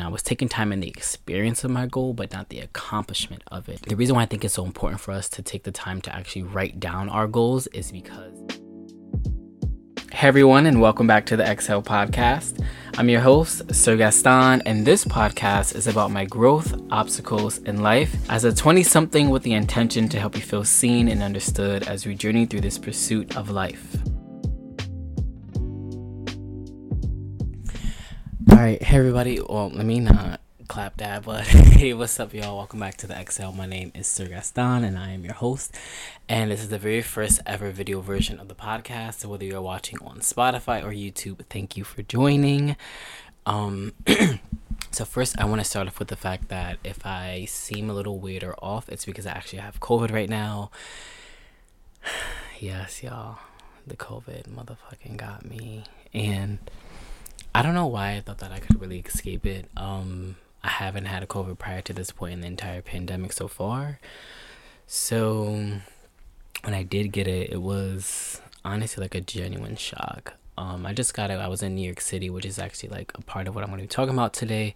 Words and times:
and 0.00 0.08
I 0.08 0.10
was 0.10 0.22
taking 0.22 0.48
time 0.48 0.72
in 0.72 0.80
the 0.80 0.88
experience 0.88 1.62
of 1.62 1.70
my 1.70 1.84
goal, 1.84 2.14
but 2.14 2.32
not 2.32 2.48
the 2.48 2.60
accomplishment 2.60 3.42
of 3.48 3.68
it. 3.68 3.82
The 3.82 3.96
reason 3.96 4.16
why 4.16 4.22
I 4.22 4.24
think 4.24 4.46
it's 4.46 4.54
so 4.54 4.64
important 4.64 4.98
for 4.98 5.12
us 5.12 5.28
to 5.28 5.42
take 5.42 5.64
the 5.64 5.72
time 5.72 6.00
to 6.00 6.14
actually 6.14 6.44
write 6.44 6.80
down 6.80 7.10
our 7.10 7.26
goals 7.26 7.66
is 7.66 7.92
because. 7.92 8.32
Hey 10.10 10.28
everyone, 10.28 10.64
and 10.64 10.80
welcome 10.80 11.06
back 11.06 11.26
to 11.26 11.36
the 11.36 11.44
Exhale 11.44 11.82
Podcast. 11.82 12.64
I'm 12.96 13.10
your 13.10 13.20
host, 13.20 13.66
Sirgastan, 13.66 14.62
and 14.64 14.86
this 14.86 15.04
podcast 15.04 15.74
is 15.74 15.86
about 15.86 16.10
my 16.10 16.24
growth, 16.24 16.80
obstacles, 16.90 17.58
in 17.58 17.82
life 17.82 18.16
as 18.30 18.44
a 18.44 18.54
20 18.54 18.82
something 18.82 19.28
with 19.28 19.42
the 19.42 19.52
intention 19.52 20.08
to 20.08 20.18
help 20.18 20.34
you 20.34 20.42
feel 20.42 20.64
seen 20.64 21.08
and 21.08 21.22
understood 21.22 21.86
as 21.86 22.06
we 22.06 22.14
journey 22.14 22.46
through 22.46 22.62
this 22.62 22.78
pursuit 22.78 23.36
of 23.36 23.50
life. 23.50 23.98
Right, 28.62 28.82
hey 28.82 28.98
everybody. 28.98 29.40
Well, 29.40 29.70
let 29.70 29.86
me 29.86 30.00
not 30.00 30.38
clap 30.68 30.98
that, 30.98 31.24
but 31.24 31.46
hey, 31.46 31.94
what's 31.94 32.20
up, 32.20 32.34
y'all? 32.34 32.58
Welcome 32.58 32.78
back 32.78 32.98
to 32.98 33.06
the 33.06 33.14
Exhale. 33.14 33.52
My 33.52 33.64
name 33.64 33.90
is 33.94 34.06
Sirgastan, 34.06 34.84
and 34.84 34.98
I 34.98 35.12
am 35.12 35.24
your 35.24 35.32
host. 35.32 35.74
And 36.28 36.50
this 36.50 36.60
is 36.60 36.68
the 36.68 36.78
very 36.78 37.00
first 37.00 37.40
ever 37.46 37.70
video 37.70 38.02
version 38.02 38.38
of 38.38 38.48
the 38.48 38.54
podcast. 38.54 39.20
So 39.20 39.30
whether 39.30 39.46
you're 39.46 39.62
watching 39.62 39.98
on 40.02 40.18
Spotify 40.18 40.84
or 40.84 40.92
YouTube, 40.92 41.42
thank 41.48 41.78
you 41.78 41.84
for 41.84 42.02
joining. 42.02 42.76
Um, 43.46 43.94
so 44.90 45.06
first, 45.06 45.40
I 45.40 45.46
want 45.46 45.62
to 45.62 45.64
start 45.64 45.86
off 45.86 45.98
with 45.98 46.08
the 46.08 46.16
fact 46.16 46.48
that 46.48 46.76
if 46.84 47.06
I 47.06 47.46
seem 47.46 47.88
a 47.88 47.94
little 47.94 48.18
weird 48.18 48.44
or 48.44 48.54
off, 48.62 48.90
it's 48.90 49.06
because 49.06 49.24
I 49.24 49.30
actually 49.30 49.60
have 49.60 49.80
COVID 49.80 50.12
right 50.12 50.28
now. 50.28 50.70
yes, 52.60 53.02
y'all, 53.02 53.38
the 53.86 53.96
COVID 53.96 54.50
motherfucking 54.50 55.16
got 55.16 55.48
me, 55.48 55.84
and 56.12 56.58
I 57.54 57.62
don't 57.62 57.74
know 57.74 57.86
why 57.86 58.12
I 58.12 58.20
thought 58.20 58.38
that 58.38 58.52
I 58.52 58.60
could 58.60 58.80
really 58.80 59.00
escape 59.00 59.44
it. 59.44 59.68
Um, 59.76 60.36
I 60.62 60.68
haven't 60.68 61.06
had 61.06 61.22
a 61.22 61.26
COVID 61.26 61.58
prior 61.58 61.80
to 61.82 61.92
this 61.92 62.12
point 62.12 62.34
in 62.34 62.40
the 62.42 62.46
entire 62.46 62.82
pandemic 62.82 63.32
so 63.32 63.48
far. 63.48 63.98
So 64.86 65.44
when 66.62 66.74
I 66.74 66.82
did 66.82 67.12
get 67.12 67.26
it, 67.26 67.50
it 67.50 67.60
was 67.60 68.40
honestly 68.64 69.02
like 69.02 69.14
a 69.14 69.20
genuine 69.20 69.76
shock. 69.76 70.34
Um, 70.56 70.84
I 70.86 70.92
just 70.92 71.14
got 71.14 71.30
it. 71.30 71.40
I 71.40 71.48
was 71.48 71.62
in 71.62 71.74
New 71.74 71.82
York 71.82 72.00
City, 72.00 72.30
which 72.30 72.44
is 72.44 72.58
actually 72.58 72.90
like 72.90 73.12
a 73.14 73.22
part 73.22 73.48
of 73.48 73.54
what 73.54 73.64
I'm 73.64 73.70
going 73.70 73.80
to 73.80 73.84
be 73.84 73.88
talking 73.88 74.14
about 74.14 74.32
today. 74.32 74.74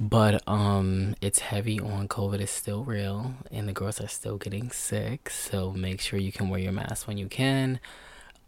But 0.00 0.42
um, 0.46 1.14
it's 1.20 1.38
heavy 1.40 1.80
on 1.80 2.06
COVID. 2.08 2.40
is 2.40 2.50
still 2.50 2.84
real, 2.84 3.34
and 3.50 3.68
the 3.68 3.72
girls 3.72 4.00
are 4.00 4.08
still 4.08 4.36
getting 4.36 4.70
sick. 4.70 5.30
So 5.30 5.72
make 5.72 6.00
sure 6.00 6.18
you 6.18 6.32
can 6.32 6.48
wear 6.48 6.60
your 6.60 6.72
mask 6.72 7.08
when 7.08 7.18
you 7.18 7.28
can. 7.28 7.80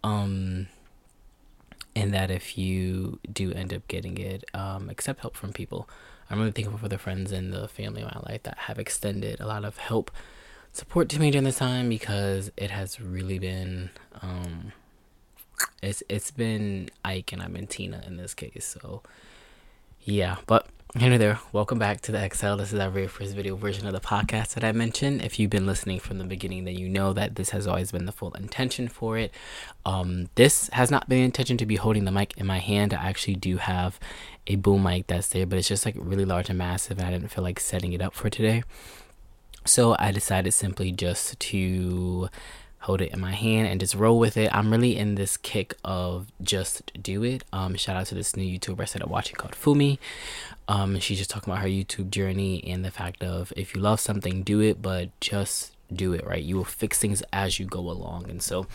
Um, 0.04 0.68
and 1.94 2.14
that 2.14 2.30
if 2.30 2.56
you 2.56 3.18
do 3.30 3.52
end 3.52 3.72
up 3.74 3.86
getting 3.88 4.16
it, 4.18 4.44
um, 4.54 4.88
accept 4.88 5.20
help 5.20 5.36
from 5.36 5.52
people. 5.52 5.88
I'm 6.28 6.38
really 6.38 6.52
thankful 6.52 6.78
for 6.78 6.88
the 6.88 6.98
friends 6.98 7.32
and 7.32 7.52
the 7.52 7.66
family 7.66 8.02
in 8.02 8.06
my 8.06 8.20
life 8.28 8.44
that 8.44 8.56
have 8.58 8.78
extended 8.78 9.40
a 9.40 9.46
lot 9.46 9.64
of 9.64 9.78
help, 9.78 10.10
support 10.72 11.08
to 11.10 11.18
me 11.18 11.30
during 11.30 11.44
this 11.44 11.58
time 11.58 11.88
because 11.88 12.52
it 12.56 12.70
has 12.70 13.00
really 13.00 13.38
been, 13.38 13.90
um, 14.22 14.72
it's 15.82 16.02
it's 16.08 16.30
been 16.30 16.88
Ike 17.04 17.32
and 17.32 17.42
I've 17.42 17.52
been 17.52 17.66
Tina 17.66 18.02
in 18.06 18.16
this 18.16 18.34
case. 18.34 18.76
So, 18.80 19.02
yeah, 20.02 20.36
but 20.46 20.68
Hey 20.96 21.16
there, 21.18 21.38
welcome 21.52 21.78
back 21.78 22.00
to 22.00 22.10
the 22.10 22.18
Exhale. 22.18 22.56
This 22.56 22.72
is 22.72 22.80
our 22.80 22.90
very 22.90 23.06
first 23.06 23.36
video 23.36 23.54
version 23.54 23.86
of 23.86 23.92
the 23.92 24.00
podcast 24.00 24.54
that 24.54 24.64
I 24.64 24.72
mentioned. 24.72 25.22
If 25.22 25.38
you've 25.38 25.48
been 25.48 25.64
listening 25.64 26.00
from 26.00 26.18
the 26.18 26.24
beginning, 26.24 26.64
then 26.64 26.74
you 26.74 26.88
know 26.88 27.12
that 27.12 27.36
this 27.36 27.50
has 27.50 27.68
always 27.68 27.92
been 27.92 28.06
the 28.06 28.12
full 28.12 28.32
intention 28.32 28.88
for 28.88 29.16
it. 29.16 29.32
Um, 29.86 30.30
this 30.34 30.68
has 30.72 30.90
not 30.90 31.08
been 31.08 31.22
intention 31.22 31.56
to 31.58 31.64
be 31.64 31.76
holding 31.76 32.06
the 32.06 32.10
mic 32.10 32.36
in 32.36 32.44
my 32.44 32.58
hand. 32.58 32.92
I 32.92 33.08
actually 33.08 33.36
do 33.36 33.58
have 33.58 34.00
a 34.48 34.56
boom 34.56 34.82
mic 34.82 35.06
that's 35.06 35.28
there, 35.28 35.46
but 35.46 35.60
it's 35.60 35.68
just 35.68 35.86
like 35.86 35.94
really 35.96 36.24
large 36.24 36.48
and 36.48 36.58
massive, 36.58 36.98
and 36.98 37.06
I 37.06 37.12
didn't 37.12 37.28
feel 37.28 37.44
like 37.44 37.60
setting 37.60 37.92
it 37.92 38.02
up 38.02 38.12
for 38.12 38.28
today. 38.28 38.64
So 39.64 39.94
I 39.96 40.10
decided 40.10 40.52
simply 40.54 40.90
just 40.90 41.38
to 41.38 42.28
hold 42.80 43.02
it 43.02 43.12
in 43.12 43.20
my 43.20 43.32
hand 43.32 43.68
and 43.68 43.78
just 43.78 43.94
roll 43.94 44.18
with 44.18 44.36
it. 44.36 44.54
I'm 44.54 44.70
really 44.70 44.96
in 44.96 45.14
this 45.14 45.36
kick 45.36 45.74
of 45.84 46.28
just 46.42 46.90
do 47.00 47.22
it. 47.22 47.44
Um, 47.52 47.74
shout 47.76 47.96
out 47.96 48.06
to 48.06 48.14
this 48.14 48.36
new 48.36 48.58
YouTuber 48.58 48.80
I 48.80 48.84
started 48.86 49.08
watching 49.08 49.36
called 49.36 49.52
Fumi. 49.52 49.98
Um, 50.66 50.98
she's 50.98 51.18
just 51.18 51.30
talking 51.30 51.52
about 51.52 51.62
her 51.62 51.68
YouTube 51.68 52.10
journey 52.10 52.64
and 52.66 52.84
the 52.84 52.90
fact 52.90 53.22
of 53.22 53.52
if 53.54 53.74
you 53.74 53.82
love 53.82 54.00
something, 54.00 54.42
do 54.42 54.60
it, 54.60 54.80
but 54.80 55.10
just 55.20 55.72
do 55.92 56.14
it, 56.14 56.26
right? 56.26 56.42
You 56.42 56.56
will 56.56 56.64
fix 56.64 56.98
things 56.98 57.22
as 57.32 57.58
you 57.58 57.66
go 57.66 57.80
along. 57.80 58.30
And 58.30 58.42
so 58.42 58.66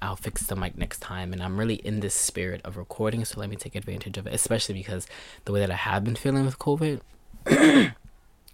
I'll 0.00 0.16
fix 0.16 0.46
the 0.46 0.56
mic 0.56 0.78
next 0.78 1.00
time. 1.00 1.32
And 1.34 1.42
I'm 1.42 1.58
really 1.58 1.74
in 1.74 2.00
this 2.00 2.14
spirit 2.14 2.62
of 2.64 2.78
recording, 2.78 3.26
so 3.26 3.38
let 3.40 3.50
me 3.50 3.56
take 3.56 3.74
advantage 3.74 4.16
of 4.16 4.26
it, 4.26 4.32
especially 4.32 4.74
because 4.74 5.06
the 5.44 5.52
way 5.52 5.60
that 5.60 5.70
I 5.70 5.76
have 5.76 6.02
been 6.04 6.16
feeling 6.16 6.46
with 6.46 6.58
COVID, 6.58 7.00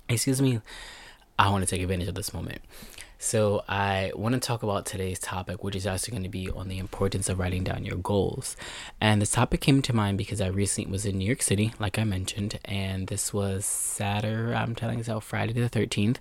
excuse 0.09 0.43
me, 0.43 0.61
I 1.39 1.51
want 1.51 1.63
to 1.63 1.71
take 1.71 1.83
advantage 1.83 2.09
of 2.09 2.17
this 2.17 2.35
moment. 2.35 2.61
So, 3.19 3.65
I 3.69 4.13
want 4.15 4.35
to 4.35 4.41
talk 4.41 4.63
about 4.63 4.87
today's 4.87 5.19
topic, 5.19 5.65
which 5.65 5.75
is 5.75 5.87
actually 5.87 6.13
going 6.13 6.23
to 6.25 6.29
be 6.29 6.51
on 6.51 6.69
the 6.69 6.79
importance 6.79 7.29
of 7.29 7.39
writing 7.39 7.65
down 7.65 7.85
your 7.85 7.97
goals. 7.97 8.57
And 9.01 9.23
this 9.23 9.31
topic 9.31 9.61
came 9.61 9.83
to 9.83 9.95
mind 9.95 10.19
because 10.19 10.41
I 10.41 10.49
recently 10.49 10.91
was 10.91 11.07
in 11.07 11.19
New 11.19 11.25
York 11.25 11.43
City, 11.43 11.73
like 11.79 11.99
I 11.99 12.05
mentioned, 12.05 12.59
and 12.65 13.09
this 13.09 13.33
was 13.33 13.65
Saturday, 13.65 14.55
I'm 14.55 14.75
telling 14.75 14.99
you, 15.03 15.21
Friday 15.21 15.53
the 15.53 15.71
13th. 15.71 16.19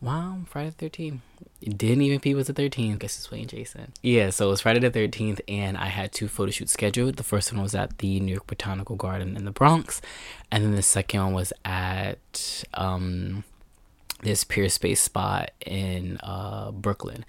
Wow, 0.00 0.38
Friday 0.46 0.72
the 0.76 0.88
13th. 0.88 1.18
It 1.60 1.76
didn't 1.76 2.00
even 2.02 2.20
peep 2.20 2.36
was 2.36 2.46
the 2.46 2.54
13th. 2.54 3.00
Guess 3.00 3.18
it's 3.18 3.30
Wayne 3.30 3.46
Jason. 3.46 3.92
Yeah, 4.02 4.30
so 4.30 4.46
it 4.46 4.50
was 4.50 4.62
Friday 4.62 4.80
the 4.80 4.90
13th, 4.90 5.40
and 5.46 5.76
I 5.76 5.86
had 5.86 6.10
two 6.10 6.26
photo 6.26 6.50
shoots 6.50 6.72
scheduled. 6.72 7.16
The 7.16 7.22
first 7.22 7.52
one 7.52 7.62
was 7.62 7.74
at 7.74 7.98
the 7.98 8.18
New 8.18 8.32
York 8.32 8.46
Botanical 8.46 8.96
Garden 8.96 9.36
in 9.36 9.44
the 9.44 9.50
Bronx, 9.50 10.00
and 10.50 10.64
then 10.64 10.74
the 10.74 10.82
second 10.82 11.22
one 11.22 11.32
was 11.34 11.52
at 11.66 12.64
um, 12.72 13.44
this 14.22 14.44
Peerspace 14.44 14.98
spot 14.98 15.50
in 15.64 16.18
uh, 16.22 16.70
Brooklyn. 16.72 17.24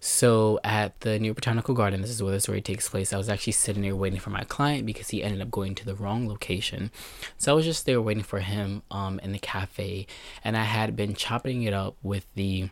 So 0.00 0.58
at 0.64 0.98
the 1.00 1.18
New 1.18 1.34
Botanical 1.34 1.74
Garden, 1.74 2.00
this 2.00 2.10
is 2.10 2.22
where 2.22 2.32
the 2.32 2.40
story 2.40 2.62
takes 2.62 2.88
place. 2.88 3.12
I 3.12 3.18
was 3.18 3.28
actually 3.28 3.52
sitting 3.52 3.82
there 3.82 3.94
waiting 3.94 4.18
for 4.18 4.30
my 4.30 4.44
client 4.44 4.86
because 4.86 5.10
he 5.10 5.22
ended 5.22 5.42
up 5.42 5.50
going 5.50 5.74
to 5.74 5.84
the 5.84 5.94
wrong 5.94 6.26
location. 6.26 6.90
So 7.36 7.52
I 7.52 7.54
was 7.54 7.66
just 7.66 7.84
there 7.84 8.00
waiting 8.00 8.22
for 8.22 8.40
him 8.40 8.82
um, 8.90 9.20
in 9.20 9.32
the 9.32 9.38
cafe, 9.38 10.06
and 10.42 10.56
I 10.56 10.64
had 10.64 10.96
been 10.96 11.14
chopping 11.14 11.62
it 11.64 11.74
up 11.74 11.96
with 12.02 12.26
the 12.34 12.70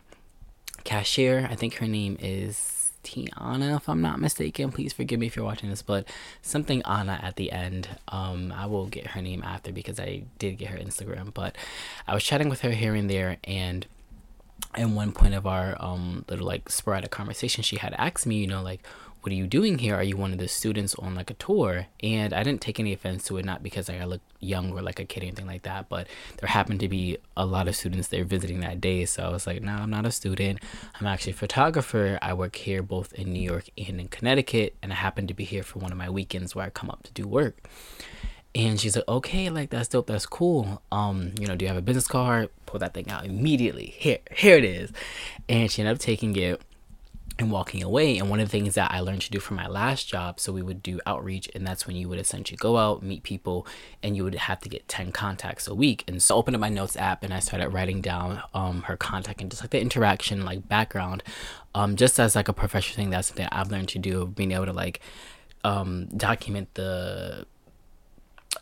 cashier. 0.83 1.47
I 1.51 1.55
think 1.55 1.75
her 1.75 1.87
name 1.87 2.17
is 2.19 2.78
Tiana, 3.03 3.77
if 3.77 3.87
I'm 3.87 4.01
not 4.01 4.19
mistaken. 4.19 4.71
Please 4.71 4.93
forgive 4.93 5.19
me 5.19 5.27
if 5.27 5.35
you're 5.35 5.45
watching 5.45 5.69
this, 5.69 5.81
but 5.81 6.07
something 6.41 6.81
Anna 6.83 7.19
at 7.21 7.35
the 7.35 7.51
end. 7.51 7.87
Um, 8.07 8.51
I 8.55 8.65
will 8.65 8.87
get 8.87 9.07
her 9.07 9.21
name 9.21 9.43
after 9.43 9.71
because 9.71 9.99
I 9.99 10.23
did 10.37 10.57
get 10.57 10.69
her 10.69 10.77
Instagram. 10.77 11.33
But 11.33 11.55
I 12.07 12.13
was 12.13 12.23
chatting 12.23 12.49
with 12.49 12.61
her 12.61 12.71
here 12.71 12.95
and 12.95 13.09
there, 13.09 13.37
and 13.43 13.85
in 14.77 14.95
one 14.95 15.11
point 15.11 15.33
of 15.33 15.47
our 15.47 15.75
um 15.79 16.25
little 16.29 16.45
like 16.45 16.69
sporadic 16.69 17.11
conversation, 17.11 17.63
she 17.63 17.77
had 17.77 17.93
asked 17.97 18.25
me, 18.25 18.35
you 18.35 18.47
know, 18.47 18.61
like, 18.61 18.81
what 19.21 19.31
are 19.31 19.35
you 19.35 19.47
doing 19.47 19.79
here? 19.79 19.95
Are 19.95 20.03
you 20.03 20.15
one 20.15 20.31
of 20.31 20.37
the 20.37 20.47
students 20.47 20.95
on 20.95 21.15
like 21.15 21.29
a 21.29 21.33
tour? 21.33 21.87
And 22.01 22.33
I 22.33 22.43
didn't 22.43 22.61
take 22.61 22.79
any 22.79 22.93
offense 22.93 23.25
to 23.25 23.37
it, 23.37 23.45
not 23.45 23.61
because 23.61 23.89
I 23.89 24.03
look 24.05 24.21
young 24.39 24.71
or 24.71 24.81
like 24.81 24.99
a 24.99 25.05
kid 25.05 25.23
or 25.23 25.25
anything 25.25 25.47
like 25.47 25.63
that, 25.63 25.89
but 25.89 26.07
there 26.37 26.47
happened 26.47 26.79
to 26.79 26.87
be 26.87 27.17
a 27.35 27.45
lot 27.45 27.67
of 27.67 27.75
students 27.75 28.07
there 28.07 28.23
visiting 28.23 28.61
that 28.61 28.79
day. 28.79 29.05
So 29.05 29.23
I 29.23 29.29
was 29.29 29.45
like, 29.45 29.61
no, 29.61 29.73
I'm 29.73 29.89
not 29.89 30.05
a 30.05 30.11
student. 30.11 30.59
I'm 30.99 31.07
actually 31.07 31.33
a 31.33 31.35
photographer. 31.35 32.17
I 32.21 32.33
work 32.33 32.55
here 32.55 32.81
both 32.81 33.13
in 33.13 33.33
New 33.33 33.41
York 33.41 33.65
and 33.77 33.99
in 33.99 34.07
Connecticut, 34.07 34.75
and 34.81 34.93
I 34.93 34.95
happen 34.95 35.27
to 35.27 35.33
be 35.33 35.43
here 35.43 35.63
for 35.63 35.79
one 35.79 35.91
of 35.91 35.97
my 35.97 36.09
weekends 36.09 36.55
where 36.55 36.65
I 36.65 36.69
come 36.69 36.89
up 36.89 37.03
to 37.03 37.11
do 37.11 37.27
work. 37.27 37.67
And 38.55 38.79
she's 38.79 38.95
like, 38.95 39.07
okay, 39.07 39.49
like 39.49 39.69
that's 39.69 39.89
dope, 39.89 40.07
that's 40.07 40.25
cool. 40.25 40.81
Um, 40.91 41.33
you 41.39 41.45
know, 41.45 41.55
do 41.55 41.65
you 41.65 41.69
have 41.69 41.77
a 41.77 41.83
business 41.83 42.07
card? 42.07 42.49
Pull 42.65 42.79
that 42.79 42.93
thing 42.93 43.09
out 43.09 43.25
immediately. 43.25 43.93
Here, 43.97 44.19
here 44.31 44.57
it 44.57 44.63
is. 44.63 44.91
And 45.47 45.69
she 45.69 45.81
ended 45.81 45.95
up 45.95 46.01
taking 46.01 46.35
it 46.35 46.59
and 47.39 47.51
walking 47.51 47.81
away. 47.81 48.17
And 48.17 48.29
one 48.29 48.41
of 48.41 48.47
the 48.47 48.51
things 48.51 48.75
that 48.75 48.91
I 48.91 48.99
learned 48.99 49.21
to 49.21 49.31
do 49.31 49.39
for 49.39 49.53
my 49.53 49.65
last 49.65 50.07
job, 50.07 50.39
so 50.39 50.51
we 50.51 50.61
would 50.61 50.83
do 50.83 50.99
outreach, 51.05 51.49
and 51.55 51.65
that's 51.65 51.87
when 51.87 51.95
you 51.95 52.09
would 52.09 52.19
essentially 52.19 52.57
go 52.57 52.77
out, 52.77 53.01
meet 53.01 53.23
people, 53.23 53.65
and 54.03 54.15
you 54.17 54.25
would 54.25 54.35
have 54.35 54.59
to 54.59 54.69
get 54.69 54.87
10 54.89 55.13
contacts 55.13 55.65
a 55.65 55.73
week. 55.73 56.03
And 56.05 56.21
so 56.21 56.35
I 56.35 56.37
opened 56.37 56.55
up 56.57 56.59
my 56.59 56.69
notes 56.69 56.97
app 56.97 57.23
and 57.23 57.33
I 57.33 57.39
started 57.39 57.69
writing 57.69 58.01
down 58.01 58.43
um, 58.53 58.83
her 58.83 58.97
contact 58.97 59.41
and 59.41 59.49
just 59.49 59.63
like 59.63 59.71
the 59.71 59.79
interaction, 59.79 60.43
like 60.43 60.67
background, 60.67 61.23
um, 61.73 61.95
just 61.95 62.19
as 62.19 62.35
like 62.35 62.49
a 62.49 62.53
professional 62.53 62.97
thing. 62.97 63.09
That's 63.09 63.29
something 63.29 63.47
I've 63.51 63.71
learned 63.71 63.89
to 63.89 63.99
do, 63.99 64.27
being 64.27 64.51
able 64.51 64.65
to 64.65 64.73
like 64.73 64.99
um, 65.63 66.07
document 66.07 66.73
the 66.73 67.47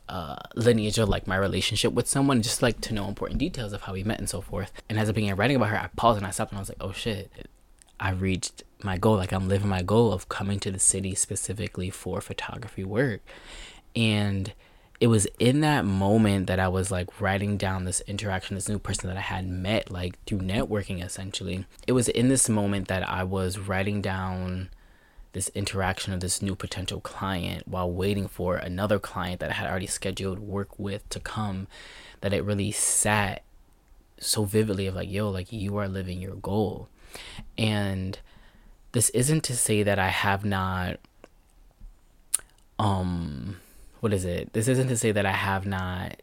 uh, 0.07 0.35
lineage 0.55 0.99
of 0.99 1.09
like 1.09 1.25
my 1.25 1.35
relationship 1.35 1.93
with 1.93 2.07
someone, 2.07 2.43
just 2.43 2.61
like 2.61 2.79
to 2.81 2.93
know 2.93 3.07
important 3.07 3.39
details 3.39 3.73
of 3.73 3.81
how 3.81 3.93
we 3.93 4.03
met 4.03 4.19
and 4.19 4.29
so 4.29 4.39
forth. 4.39 4.71
And 4.87 4.99
as 4.99 5.09
I 5.09 5.13
began 5.13 5.35
writing 5.35 5.55
about 5.55 5.69
her, 5.69 5.79
I 5.79 5.89
paused 5.95 6.17
and 6.17 6.27
I 6.27 6.29
stopped 6.29 6.51
and 6.51 6.59
I 6.59 6.61
was 6.61 6.69
like, 6.69 6.77
oh 6.79 6.91
shit, 6.91 7.31
I 7.99 8.11
reached 8.11 8.63
my 8.83 8.97
goal. 8.97 9.17
Like 9.17 9.31
I'm 9.31 9.47
living 9.47 9.69
my 9.69 9.81
goal 9.81 10.13
of 10.13 10.29
coming 10.29 10.59
to 10.61 10.71
the 10.71 10.79
city 10.79 11.15
specifically 11.15 11.89
for 11.89 12.21
photography 12.21 12.83
work. 12.83 13.21
And 13.95 14.53
it 14.99 15.07
was 15.07 15.27
in 15.37 15.61
that 15.61 15.85
moment 15.85 16.47
that 16.47 16.59
I 16.59 16.67
was 16.67 16.89
like 16.89 17.21
writing 17.21 17.57
down 17.57 17.85
this 17.85 18.01
interaction, 18.01 18.55
this 18.55 18.69
new 18.69 18.79
person 18.79 19.07
that 19.07 19.17
I 19.17 19.21
had 19.21 19.47
met, 19.47 19.91
like 19.91 20.23
through 20.25 20.39
networking 20.39 21.03
essentially. 21.03 21.65
It 21.85 21.91
was 21.91 22.09
in 22.09 22.29
this 22.29 22.49
moment 22.49 22.87
that 22.87 23.07
I 23.07 23.23
was 23.23 23.59
writing 23.59 24.01
down 24.01 24.69
this 25.33 25.49
interaction 25.53 26.13
of 26.13 26.19
this 26.19 26.41
new 26.41 26.55
potential 26.55 26.99
client 26.99 27.67
while 27.67 27.91
waiting 27.91 28.27
for 28.27 28.55
another 28.55 28.97
client 28.97 29.39
that 29.39 29.51
I 29.51 29.53
had 29.53 29.69
already 29.69 29.85
scheduled 29.85 30.39
work 30.39 30.79
with 30.79 31.07
to 31.09 31.19
come 31.19 31.67
that 32.21 32.33
it 32.33 32.43
really 32.43 32.71
sat 32.71 33.43
so 34.19 34.45
vividly 34.45 34.87
of 34.87 34.95
like 34.95 35.11
yo 35.11 35.29
like 35.29 35.53
you 35.53 35.77
are 35.77 35.87
living 35.87 36.19
your 36.19 36.33
goal 36.33 36.89
and 37.55 38.17
this 38.97 39.11
isn't 39.11 39.43
to 39.43 39.55
say 39.55 39.83
that 39.83 39.99
I 39.99 40.07
have 40.07 40.43
not 40.43 40.97
um 42.79 43.57
what 43.99 44.11
is 44.11 44.25
it 44.25 44.53
this 44.53 44.67
isn't 44.67 44.87
to 44.87 44.97
say 44.97 45.11
that 45.11 45.23
I 45.23 45.33
have 45.33 45.67
not 45.67 46.19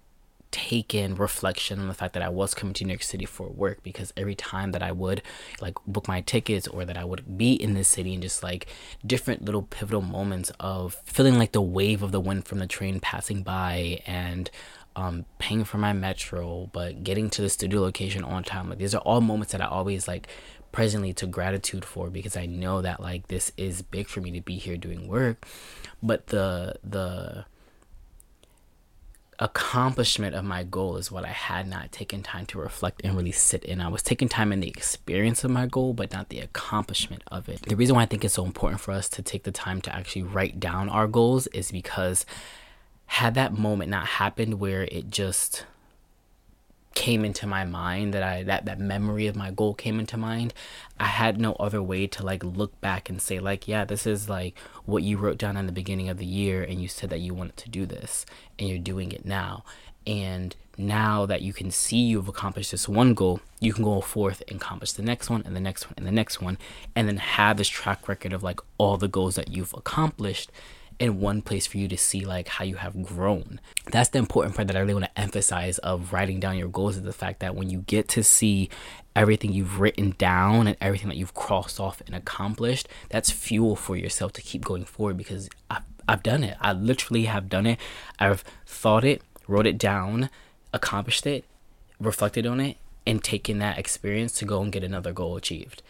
taken 0.50 1.14
reflection 1.14 1.78
on 1.78 1.86
the 1.86 1.94
fact 1.94 2.14
that 2.14 2.22
I 2.24 2.30
was 2.30 2.52
coming 2.52 2.74
to 2.74 2.84
New 2.84 2.90
York 2.90 3.04
City 3.04 3.26
for 3.26 3.48
work 3.48 3.84
because 3.84 4.12
every 4.16 4.34
time 4.34 4.72
that 4.72 4.82
I 4.82 4.90
would 4.90 5.22
like 5.60 5.76
book 5.86 6.08
my 6.08 6.20
tickets 6.20 6.66
or 6.66 6.84
that 6.84 6.96
I 6.96 7.04
would 7.04 7.38
be 7.38 7.52
in 7.52 7.74
this 7.74 7.86
city 7.86 8.12
and 8.12 8.20
just 8.20 8.42
like 8.42 8.66
different 9.06 9.44
little 9.44 9.62
pivotal 9.62 10.02
moments 10.02 10.50
of 10.58 11.00
feeling 11.04 11.38
like 11.38 11.52
the 11.52 11.62
wave 11.62 12.02
of 12.02 12.10
the 12.10 12.18
wind 12.18 12.44
from 12.44 12.58
the 12.58 12.66
train 12.66 12.98
passing 12.98 13.44
by 13.44 14.02
and 14.04 14.50
um, 14.96 15.24
paying 15.38 15.64
for 15.64 15.78
my 15.78 15.92
metro, 15.92 16.70
but 16.72 17.02
getting 17.02 17.28
to 17.30 17.42
the 17.42 17.50
studio 17.50 17.80
location 17.80 18.22
on 18.22 18.44
time. 18.44 18.68
Like 18.68 18.78
these 18.78 18.94
are 18.94 19.00
all 19.00 19.20
moments 19.20 19.50
that 19.52 19.60
I 19.60 19.66
always 19.66 20.06
like 20.06 20.28
presently 20.74 21.12
to 21.14 21.26
gratitude 21.26 21.84
for 21.84 22.10
because 22.10 22.36
I 22.36 22.46
know 22.46 22.82
that 22.82 23.00
like 23.00 23.28
this 23.28 23.52
is 23.56 23.80
big 23.80 24.08
for 24.08 24.20
me 24.20 24.32
to 24.32 24.40
be 24.40 24.56
here 24.56 24.76
doing 24.76 25.06
work. 25.06 25.46
But 26.02 26.26
the 26.26 26.76
the 26.82 27.46
accomplishment 29.38 30.34
of 30.34 30.44
my 30.44 30.64
goal 30.64 30.96
is 30.96 31.12
what 31.12 31.24
I 31.24 31.28
had 31.28 31.68
not 31.68 31.92
taken 31.92 32.22
time 32.22 32.46
to 32.46 32.58
reflect 32.58 33.02
and 33.04 33.16
really 33.16 33.32
sit 33.32 33.64
in. 33.64 33.80
I 33.80 33.88
was 33.88 34.02
taking 34.02 34.28
time 34.28 34.52
in 34.52 34.60
the 34.60 34.68
experience 34.68 35.44
of 35.44 35.50
my 35.50 35.66
goal, 35.66 35.92
but 35.92 36.12
not 36.12 36.28
the 36.28 36.40
accomplishment 36.40 37.22
of 37.28 37.48
it. 37.48 37.62
The 37.62 37.76
reason 37.76 37.94
why 37.94 38.02
I 38.02 38.06
think 38.06 38.24
it's 38.24 38.34
so 38.34 38.44
important 38.44 38.80
for 38.80 38.90
us 38.90 39.08
to 39.10 39.22
take 39.22 39.44
the 39.44 39.52
time 39.52 39.80
to 39.82 39.94
actually 39.94 40.24
write 40.24 40.58
down 40.58 40.88
our 40.88 41.06
goals 41.06 41.46
is 41.48 41.70
because 41.70 42.26
had 43.06 43.34
that 43.34 43.52
moment 43.52 43.90
not 43.90 44.06
happened 44.06 44.60
where 44.60 44.82
it 44.82 45.10
just 45.10 45.66
came 46.94 47.24
into 47.24 47.46
my 47.46 47.64
mind 47.64 48.14
that 48.14 48.22
I 48.22 48.42
that 48.44 48.64
that 48.66 48.78
memory 48.78 49.26
of 49.26 49.36
my 49.36 49.50
goal 49.50 49.74
came 49.74 49.98
into 49.98 50.16
mind 50.16 50.54
I 50.98 51.06
had 51.06 51.40
no 51.40 51.54
other 51.54 51.82
way 51.82 52.06
to 52.06 52.24
like 52.24 52.44
look 52.44 52.80
back 52.80 53.10
and 53.10 53.20
say 53.20 53.40
like 53.40 53.66
yeah 53.66 53.84
this 53.84 54.06
is 54.06 54.28
like 54.28 54.56
what 54.84 55.02
you 55.02 55.16
wrote 55.16 55.38
down 55.38 55.56
in 55.56 55.66
the 55.66 55.72
beginning 55.72 56.08
of 56.08 56.18
the 56.18 56.26
year 56.26 56.62
and 56.62 56.80
you 56.80 56.88
said 56.88 57.10
that 57.10 57.20
you 57.20 57.34
wanted 57.34 57.56
to 57.58 57.68
do 57.68 57.86
this 57.86 58.26
and 58.58 58.68
you're 58.68 58.78
doing 58.78 59.12
it 59.12 59.24
now. 59.24 59.64
And 60.06 60.54
now 60.76 61.24
that 61.26 61.40
you 61.40 61.52
can 61.52 61.70
see 61.70 61.96
you've 61.96 62.28
accomplished 62.28 62.72
this 62.72 62.88
one 62.88 63.14
goal 63.14 63.40
you 63.60 63.72
can 63.72 63.84
go 63.84 64.00
forth 64.00 64.42
and 64.48 64.60
accomplish 64.60 64.92
the 64.92 65.02
next 65.02 65.30
one 65.30 65.40
and 65.46 65.54
the 65.54 65.60
next 65.60 65.86
one 65.86 65.94
and 65.96 66.04
the 66.04 66.12
next 66.12 66.42
one 66.42 66.58
and 66.96 67.06
then 67.06 67.16
have 67.16 67.56
this 67.56 67.68
track 67.68 68.08
record 68.08 68.32
of 68.32 68.42
like 68.42 68.58
all 68.76 68.96
the 68.96 69.06
goals 69.06 69.36
that 69.36 69.52
you've 69.52 69.72
accomplished 69.74 70.50
in 70.98 71.20
one 71.20 71.42
place 71.42 71.66
for 71.66 71.78
you 71.78 71.88
to 71.88 71.96
see 71.96 72.24
like 72.24 72.48
how 72.48 72.64
you 72.64 72.76
have 72.76 73.02
grown. 73.02 73.60
That's 73.90 74.10
the 74.10 74.18
important 74.18 74.54
part 74.54 74.68
that 74.68 74.76
I 74.76 74.80
really 74.80 74.94
want 74.94 75.06
to 75.06 75.20
emphasize 75.20 75.78
of 75.78 76.12
writing 76.12 76.40
down 76.40 76.56
your 76.56 76.68
goals 76.68 76.96
is 76.96 77.02
the 77.02 77.12
fact 77.12 77.40
that 77.40 77.54
when 77.54 77.70
you 77.70 77.80
get 77.80 78.08
to 78.10 78.22
see 78.22 78.70
everything 79.16 79.52
you've 79.52 79.80
written 79.80 80.14
down 80.18 80.66
and 80.66 80.76
everything 80.80 81.08
that 81.08 81.16
you've 81.16 81.34
crossed 81.34 81.80
off 81.80 82.00
and 82.06 82.14
accomplished, 82.14 82.88
that's 83.10 83.30
fuel 83.30 83.76
for 83.76 83.96
yourself 83.96 84.32
to 84.34 84.42
keep 84.42 84.64
going 84.64 84.84
forward 84.84 85.16
because 85.16 85.48
I've, 85.70 85.82
I've 86.08 86.22
done 86.22 86.44
it. 86.44 86.56
I 86.60 86.72
literally 86.72 87.24
have 87.24 87.48
done 87.48 87.66
it. 87.66 87.78
I've 88.18 88.44
thought 88.66 89.04
it, 89.04 89.22
wrote 89.46 89.66
it 89.66 89.78
down, 89.78 90.30
accomplished 90.72 91.26
it, 91.26 91.44
reflected 92.00 92.46
on 92.46 92.60
it, 92.60 92.76
and 93.06 93.22
taken 93.22 93.58
that 93.58 93.78
experience 93.78 94.32
to 94.32 94.44
go 94.44 94.62
and 94.62 94.72
get 94.72 94.82
another 94.82 95.12
goal 95.12 95.36
achieved. 95.36 95.82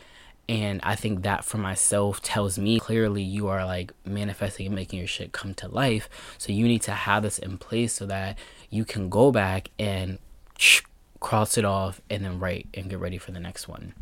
And 0.48 0.80
I 0.82 0.94
think 0.94 1.22
that 1.22 1.44
for 1.44 1.58
myself 1.58 2.20
tells 2.20 2.58
me 2.58 2.78
clearly 2.78 3.22
you 3.22 3.48
are 3.48 3.64
like 3.64 3.92
manifesting 4.04 4.66
and 4.66 4.74
making 4.74 4.98
your 4.98 5.08
shit 5.08 5.32
come 5.32 5.54
to 5.54 5.68
life. 5.68 6.08
So 6.36 6.52
you 6.52 6.66
need 6.66 6.82
to 6.82 6.92
have 6.92 7.22
this 7.22 7.38
in 7.38 7.56
place 7.56 7.94
so 7.94 8.06
that 8.06 8.38
you 8.68 8.84
can 8.84 9.08
go 9.08 9.32
back 9.32 9.70
and 9.78 10.18
cross 11.20 11.56
it 11.56 11.64
off 11.64 12.02
and 12.10 12.24
then 12.24 12.38
write 12.38 12.68
and 12.74 12.90
get 12.90 12.98
ready 12.98 13.16
for 13.16 13.32
the 13.32 13.40
next 13.40 13.68
one. 13.68 13.94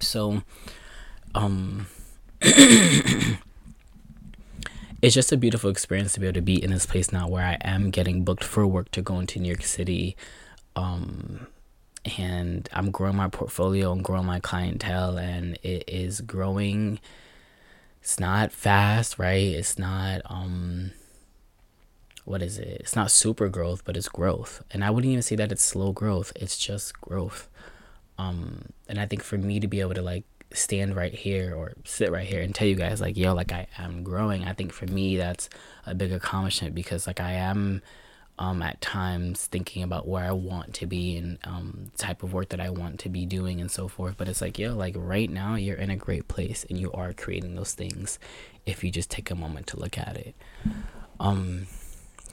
So, 0.00 0.42
um, 1.34 1.86
it's 2.40 3.38
just 5.14 5.30
a 5.30 5.36
beautiful 5.36 5.70
experience 5.70 6.14
to 6.14 6.20
be 6.20 6.26
able 6.26 6.34
to 6.34 6.40
be 6.42 6.62
in 6.62 6.70
this 6.70 6.86
place 6.86 7.12
now 7.12 7.28
where 7.28 7.44
I 7.44 7.58
am 7.62 7.90
getting 7.90 8.24
booked 8.24 8.44
for 8.44 8.66
work 8.66 8.90
to 8.90 9.02
go 9.02 9.20
into 9.20 9.38
New 9.38 9.48
York 9.48 9.62
City. 9.62 10.16
Um, 10.74 11.46
and 12.18 12.68
I'm 12.72 12.90
growing 12.90 13.16
my 13.16 13.28
portfolio 13.28 13.92
and 13.92 14.02
growing 14.04 14.26
my 14.26 14.40
clientele, 14.40 15.18
and 15.18 15.58
it 15.62 15.84
is 15.88 16.20
growing. 16.20 17.00
It's 18.00 18.20
not 18.20 18.52
fast, 18.52 19.18
right? 19.18 19.42
It's 19.42 19.78
not 19.78 20.22
um 20.26 20.92
what 22.24 22.42
is 22.42 22.58
it? 22.58 22.78
It's 22.80 22.96
not 22.96 23.10
super 23.12 23.48
growth, 23.48 23.84
but 23.84 23.96
it's 23.96 24.08
growth. 24.08 24.62
And 24.72 24.84
I 24.84 24.90
wouldn't 24.90 25.10
even 25.10 25.22
say 25.22 25.36
that 25.36 25.52
it's 25.52 25.62
slow 25.62 25.92
growth. 25.92 26.32
It's 26.36 26.58
just 26.58 27.00
growth. 27.00 27.48
Um 28.18 28.66
and 28.88 28.98
I 28.98 29.06
think 29.06 29.22
for 29.22 29.38
me 29.38 29.60
to 29.60 29.68
be 29.68 29.80
able 29.80 29.94
to 29.94 30.02
like 30.02 30.24
stand 30.52 30.94
right 30.96 31.14
here 31.14 31.54
or 31.54 31.74
sit 31.84 32.10
right 32.10 32.26
here 32.26 32.40
and 32.40 32.54
tell 32.54 32.68
you 32.68 32.76
guys 32.76 33.00
like 33.00 33.16
yo 33.16 33.34
like 33.34 33.52
I 33.52 33.66
am 33.78 34.02
growing, 34.04 34.44
I 34.44 34.52
think 34.52 34.72
for 34.72 34.86
me 34.86 35.16
that's 35.16 35.48
a 35.84 35.94
big 35.94 36.12
accomplishment 36.12 36.74
because 36.74 37.06
like 37.06 37.20
I 37.20 37.32
am 37.32 37.82
um, 38.38 38.62
at 38.62 38.80
times 38.80 39.46
thinking 39.46 39.82
about 39.82 40.06
where 40.06 40.24
I 40.24 40.32
want 40.32 40.74
to 40.74 40.86
be 40.86 41.16
and 41.16 41.38
um, 41.44 41.90
type 41.96 42.22
of 42.22 42.32
work 42.32 42.50
that 42.50 42.60
I 42.60 42.70
want 42.70 43.00
to 43.00 43.08
be 43.08 43.24
doing 43.24 43.60
and 43.60 43.70
so 43.70 43.88
forth. 43.88 44.16
But 44.18 44.28
it's 44.28 44.40
like, 44.40 44.58
yo, 44.58 44.74
like 44.74 44.94
right 44.98 45.30
now 45.30 45.54
you're 45.54 45.76
in 45.76 45.90
a 45.90 45.96
great 45.96 46.28
place 46.28 46.66
and 46.68 46.78
you 46.78 46.92
are 46.92 47.12
creating 47.12 47.54
those 47.54 47.72
things 47.72 48.18
if 48.66 48.84
you 48.84 48.90
just 48.90 49.10
take 49.10 49.30
a 49.30 49.34
moment 49.34 49.68
to 49.68 49.80
look 49.80 49.96
at 49.96 50.16
it. 50.16 50.34
Um, 51.18 51.66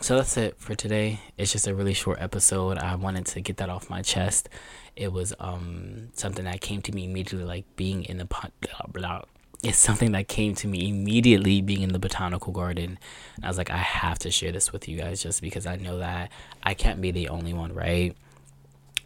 so 0.01 0.17
that's 0.17 0.35
it 0.35 0.59
for 0.59 0.75
today. 0.75 1.21
It's 1.37 1.53
just 1.53 1.67
a 1.67 1.73
really 1.73 1.93
short 1.93 2.21
episode. 2.21 2.77
I 2.77 2.95
wanted 2.95 3.25
to 3.27 3.41
get 3.41 3.57
that 3.57 3.69
off 3.69 3.89
my 3.89 4.01
chest. 4.01 4.49
It 4.97 5.13
was 5.13 5.33
um, 5.39 6.09
something 6.13 6.43
that 6.43 6.59
came 6.59 6.81
to 6.81 6.91
me 6.91 7.05
immediately, 7.05 7.45
like 7.45 7.63
being 7.77 8.03
in 8.03 8.17
the 8.17 8.25
blah, 8.25 8.49
blah, 8.89 9.21
it's 9.63 9.77
something 9.77 10.11
that 10.11 10.27
came 10.27 10.53
to 10.55 10.67
me 10.67 10.89
immediately 10.89 11.61
being 11.61 11.81
in 11.81 11.93
the 11.93 11.99
botanical 11.99 12.51
garden. 12.51 12.99
And 13.37 13.45
I 13.45 13.47
was 13.47 13.57
like, 13.57 13.69
I 13.69 13.77
have 13.77 14.19
to 14.19 14.29
share 14.29 14.51
this 14.51 14.73
with 14.73 14.89
you 14.89 14.97
guys 14.97 15.23
just 15.23 15.41
because 15.41 15.65
I 15.65 15.77
know 15.77 15.99
that 15.99 16.31
I 16.61 16.73
can't 16.73 16.99
be 16.99 17.11
the 17.11 17.29
only 17.29 17.53
one, 17.53 17.73
right? 17.73 18.15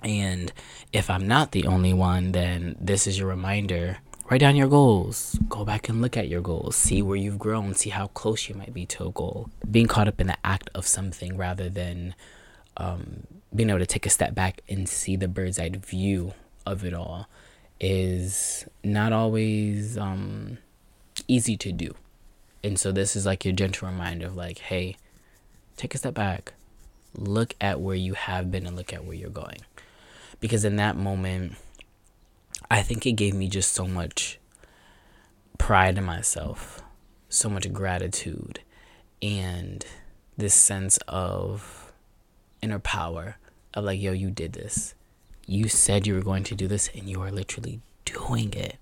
And 0.01 0.51
if 0.91 1.11
I'm 1.11 1.27
not 1.27 1.51
the 1.51 1.67
only 1.67 1.93
one, 1.93 2.31
then 2.31 2.75
this 2.81 3.05
is 3.05 3.19
your 3.19 3.27
reminder. 3.27 3.99
Write 4.29 4.41
down 4.41 4.55
your 4.55 4.67
goals. 4.67 5.37
Go 5.47 5.63
back 5.63 5.89
and 5.89 6.01
look 6.01 6.17
at 6.17 6.27
your 6.27 6.41
goals. 6.41 6.75
See 6.75 7.03
where 7.03 7.15
you've 7.15 7.39
grown. 7.39 7.75
See 7.75 7.91
how 7.91 8.07
close 8.07 8.49
you 8.49 8.55
might 8.55 8.73
be 8.73 8.85
to 8.87 9.07
a 9.07 9.11
goal. 9.11 9.49
Being 9.69 9.87
caught 9.87 10.07
up 10.07 10.19
in 10.19 10.27
the 10.27 10.37
act 10.43 10.71
of 10.73 10.87
something 10.87 11.37
rather 11.37 11.69
than 11.69 12.15
um, 12.77 13.27
being 13.55 13.69
able 13.69 13.79
to 13.79 13.85
take 13.85 14.07
a 14.07 14.09
step 14.09 14.33
back 14.33 14.61
and 14.67 14.89
see 14.89 15.15
the 15.15 15.27
bird's 15.27 15.59
eye 15.59 15.69
view 15.69 16.33
of 16.65 16.83
it 16.83 16.93
all 16.95 17.29
is 17.79 18.65
not 18.83 19.13
always 19.13 19.97
um, 19.97 20.57
easy 21.27 21.57
to 21.57 21.71
do. 21.71 21.93
And 22.63 22.79
so 22.79 22.91
this 22.91 23.15
is 23.15 23.25
like 23.25 23.45
your 23.45 23.53
gentle 23.53 23.87
reminder 23.87 24.27
of 24.27 24.35
like, 24.35 24.59
hey, 24.59 24.97
take 25.75 25.93
a 25.93 25.97
step 25.97 26.13
back, 26.13 26.53
look 27.15 27.53
at 27.61 27.79
where 27.79 27.95
you 27.95 28.13
have 28.13 28.51
been 28.51 28.65
and 28.65 28.75
look 28.75 28.93
at 28.93 29.05
where 29.05 29.15
you're 29.15 29.29
going. 29.29 29.59
Because 30.39 30.65
in 30.65 30.75
that 30.77 30.97
moment, 30.97 31.55
I 32.69 32.81
think 32.81 33.05
it 33.05 33.13
gave 33.13 33.33
me 33.33 33.47
just 33.47 33.73
so 33.73 33.87
much 33.87 34.39
pride 35.57 35.97
in 35.97 36.03
myself, 36.03 36.81
so 37.29 37.49
much 37.49 37.71
gratitude, 37.71 38.61
and 39.21 39.85
this 40.35 40.53
sense 40.53 40.99
of 41.07 41.91
inner 42.61 42.79
power 42.79 43.37
of 43.73 43.85
like, 43.85 43.99
yo, 43.99 44.11
you 44.11 44.29
did 44.29 44.53
this 44.53 44.93
you 45.47 45.69
said 45.69 46.05
you 46.05 46.13
were 46.13 46.21
going 46.21 46.43
to 46.43 46.53
do 46.55 46.67
this 46.67 46.89
and 46.93 47.09
you 47.09 47.21
are 47.21 47.31
literally 47.31 47.79
doing 48.03 48.53
it. 48.53 48.75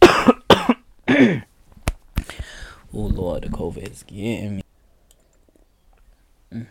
oh 0.00 1.42
Lord, 2.92 3.42
the 3.42 3.48
COVID 3.48 3.90
is 3.90 4.04
getting 4.04 4.62
me. 6.52 6.66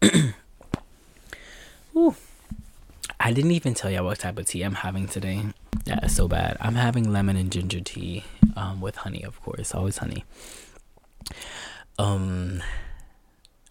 Ooh. 1.96 2.14
I 3.18 3.32
didn't 3.32 3.50
even 3.52 3.74
tell 3.74 3.90
y'all 3.90 4.04
what 4.04 4.20
type 4.20 4.38
of 4.38 4.46
tea 4.46 4.62
I'm 4.62 4.74
having 4.74 5.08
today. 5.08 5.42
That 5.86 6.04
is 6.04 6.14
so 6.14 6.28
bad. 6.28 6.56
I'm 6.60 6.76
having 6.76 7.12
lemon 7.12 7.36
and 7.36 7.50
ginger 7.50 7.80
tea, 7.80 8.24
um, 8.56 8.80
with 8.80 8.96
honey, 8.96 9.24
of 9.24 9.40
course, 9.42 9.74
always 9.74 9.98
honey. 9.98 10.24
Um, 11.98 12.62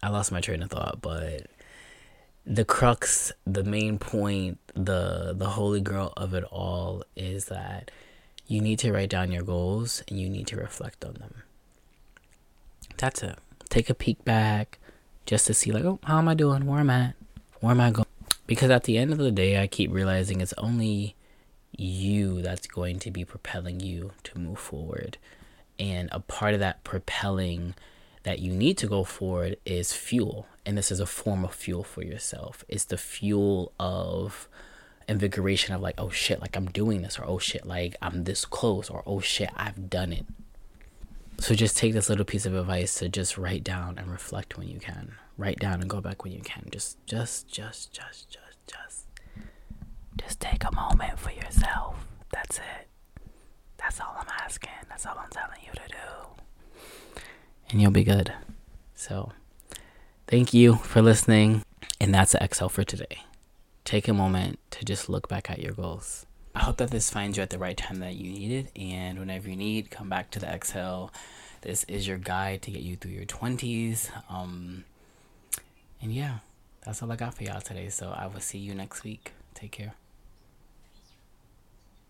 I 0.02 0.08
lost 0.10 0.32
my 0.32 0.40
train 0.40 0.62
of 0.62 0.70
thought, 0.70 1.00
but 1.00 1.46
the 2.46 2.64
crux, 2.64 3.32
the 3.46 3.64
main 3.64 3.98
point, 3.98 4.58
the 4.74 5.34
the 5.36 5.50
holy 5.50 5.80
grail 5.80 6.12
of 6.16 6.34
it 6.34 6.44
all 6.44 7.04
is 7.16 7.46
that 7.46 7.90
you 8.46 8.60
need 8.60 8.78
to 8.80 8.92
write 8.92 9.08
down 9.08 9.32
your 9.32 9.42
goals 9.42 10.02
and 10.08 10.20
you 10.20 10.28
need 10.28 10.46
to 10.48 10.56
reflect 10.56 11.04
on 11.04 11.14
them. 11.14 11.42
That's 12.96 13.22
it. 13.22 13.38
Take 13.70 13.88
a 13.88 13.94
peek 13.94 14.24
back 14.24 14.78
just 15.26 15.46
to 15.46 15.54
see 15.54 15.72
like, 15.72 15.84
oh, 15.84 15.98
how 16.04 16.18
am 16.18 16.28
I 16.28 16.34
doing? 16.34 16.66
Where 16.66 16.80
am 16.80 16.90
I? 16.90 17.14
Where 17.60 17.72
am 17.72 17.80
I 17.80 17.90
going? 17.90 18.06
Because 18.46 18.70
at 18.70 18.84
the 18.84 18.98
end 18.98 19.12
of 19.12 19.18
the 19.18 19.30
day, 19.30 19.60
I 19.60 19.66
keep 19.66 19.90
realizing 19.90 20.40
it's 20.40 20.52
only 20.58 21.16
you 21.76 22.42
that's 22.42 22.66
going 22.66 22.98
to 23.00 23.10
be 23.10 23.24
propelling 23.24 23.80
you 23.80 24.12
to 24.24 24.38
move 24.38 24.58
forward. 24.58 25.16
And 25.78 26.10
a 26.12 26.20
part 26.20 26.54
of 26.54 26.60
that 26.60 26.84
propelling 26.84 27.74
that 28.24 28.40
you 28.40 28.52
need 28.52 28.76
to 28.78 28.86
go 28.86 29.04
forward 29.04 29.56
is 29.64 29.92
fuel. 29.92 30.46
And 30.66 30.76
this 30.76 30.90
is 30.90 31.00
a 31.00 31.06
form 31.06 31.44
of 31.44 31.54
fuel 31.54 31.84
for 31.84 32.02
yourself. 32.02 32.64
It's 32.68 32.84
the 32.84 32.96
fuel 32.96 33.72
of 33.78 34.48
invigoration 35.06 35.74
of 35.74 35.82
like, 35.82 35.94
oh 35.98 36.10
shit, 36.10 36.40
like 36.40 36.56
I'm 36.56 36.66
doing 36.66 37.02
this, 37.02 37.18
or 37.18 37.26
oh 37.26 37.38
shit, 37.38 37.66
like 37.66 37.96
I'm 38.02 38.24
this 38.24 38.44
close, 38.44 38.90
or 38.90 39.02
oh 39.06 39.20
shit, 39.20 39.50
I've 39.56 39.88
done 39.88 40.12
it. 40.12 40.26
So 41.38 41.54
just 41.54 41.76
take 41.76 41.92
this 41.92 42.08
little 42.08 42.24
piece 42.24 42.46
of 42.46 42.54
advice 42.54 42.94
to 42.96 43.08
just 43.08 43.36
write 43.36 43.64
down 43.64 43.98
and 43.98 44.10
reflect 44.10 44.56
when 44.56 44.68
you 44.68 44.78
can. 44.78 45.16
Write 45.36 45.58
down 45.58 45.80
and 45.80 45.90
go 45.90 46.00
back 46.00 46.24
when 46.24 46.32
you 46.32 46.40
can. 46.40 46.68
Just, 46.70 47.04
just, 47.06 47.48
just, 47.48 47.92
just, 47.92 48.30
just, 48.30 48.56
just. 48.66 49.06
Just 50.16 50.40
take 50.40 50.64
a 50.64 50.74
moment 50.74 51.18
for 51.18 51.32
yourself. 51.32 52.06
That's 52.32 52.58
it. 52.58 52.88
That's 53.76 54.00
all 54.00 54.16
I'm 54.18 54.28
asking. 54.40 54.70
That's 54.88 55.04
all 55.04 55.18
I'm 55.18 55.28
telling 55.30 55.58
you 55.66 55.72
to 55.72 55.88
do. 55.88 56.33
And 57.70 57.80
you'll 57.80 57.90
be 57.90 58.04
good. 58.04 58.32
So, 58.94 59.32
thank 60.26 60.54
you 60.54 60.76
for 60.76 61.02
listening. 61.02 61.62
And 62.00 62.14
that's 62.14 62.32
the 62.32 62.42
Exhale 62.42 62.68
for 62.68 62.84
today. 62.84 63.22
Take 63.84 64.08
a 64.08 64.14
moment 64.14 64.58
to 64.70 64.84
just 64.84 65.08
look 65.08 65.28
back 65.28 65.50
at 65.50 65.60
your 65.60 65.72
goals. 65.72 66.26
I 66.54 66.60
hope 66.60 66.76
that 66.76 66.90
this 66.90 67.10
finds 67.10 67.36
you 67.36 67.42
at 67.42 67.50
the 67.50 67.58
right 67.58 67.76
time 67.76 67.98
that 68.00 68.14
you 68.14 68.30
need 68.30 68.52
it. 68.52 68.80
And 68.80 69.18
whenever 69.18 69.48
you 69.48 69.56
need, 69.56 69.90
come 69.90 70.08
back 70.08 70.30
to 70.32 70.38
the 70.38 70.46
Exhale. 70.46 71.12
This 71.62 71.84
is 71.84 72.06
your 72.06 72.18
guide 72.18 72.62
to 72.62 72.70
get 72.70 72.82
you 72.82 72.96
through 72.96 73.12
your 73.12 73.24
20s. 73.24 74.10
Um, 74.30 74.84
and 76.00 76.12
yeah, 76.12 76.38
that's 76.84 77.02
all 77.02 77.10
I 77.10 77.16
got 77.16 77.34
for 77.34 77.44
y'all 77.44 77.60
today. 77.60 77.88
So 77.88 78.10
I 78.10 78.26
will 78.26 78.40
see 78.40 78.58
you 78.58 78.74
next 78.74 79.02
week. 79.02 79.32
Take 79.54 79.72
care. 79.72 79.94